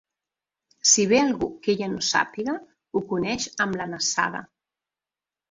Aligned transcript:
Si 0.91 1.03
ve 1.11 1.19
algú 1.25 1.49
que 1.67 1.71
ella 1.73 1.89
no 1.91 2.01
sàpiga, 2.07 2.57
ho 2.93 3.03
coneix 3.13 3.47
amb 3.67 3.79
la 3.83 3.89
nassada. 3.93 4.43